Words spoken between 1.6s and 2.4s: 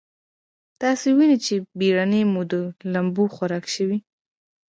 بېړۍ